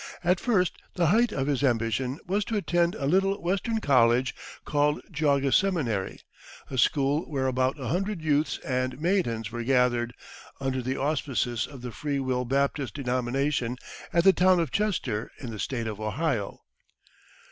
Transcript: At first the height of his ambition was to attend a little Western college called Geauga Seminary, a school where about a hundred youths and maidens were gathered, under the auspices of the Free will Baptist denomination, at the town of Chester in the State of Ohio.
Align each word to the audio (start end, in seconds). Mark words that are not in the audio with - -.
At 0.23 0.39
first 0.39 0.79
the 0.95 1.05
height 1.05 1.31
of 1.31 1.45
his 1.45 1.63
ambition 1.63 2.17
was 2.25 2.43
to 2.45 2.55
attend 2.55 2.95
a 2.95 3.05
little 3.05 3.39
Western 3.39 3.79
college 3.79 4.33
called 4.65 4.99
Geauga 5.11 5.51
Seminary, 5.51 6.21
a 6.71 6.79
school 6.79 7.21
where 7.29 7.45
about 7.45 7.79
a 7.79 7.85
hundred 7.89 8.19
youths 8.19 8.57
and 8.65 8.99
maidens 8.99 9.51
were 9.51 9.61
gathered, 9.63 10.15
under 10.59 10.81
the 10.81 10.97
auspices 10.97 11.67
of 11.67 11.83
the 11.83 11.91
Free 11.91 12.19
will 12.19 12.45
Baptist 12.45 12.95
denomination, 12.95 13.77
at 14.11 14.23
the 14.23 14.33
town 14.33 14.59
of 14.59 14.71
Chester 14.71 15.31
in 15.39 15.51
the 15.51 15.59
State 15.59 15.85
of 15.85 15.99
Ohio. 16.01 16.61